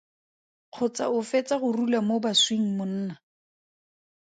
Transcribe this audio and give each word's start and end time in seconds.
Kgotsa 0.73 1.05
o 1.17 1.19
fetsa 1.29 1.55
go 1.61 1.69
rula 1.77 1.99
mo 2.07 2.15
baswing 2.23 2.67
monna? 2.77 3.15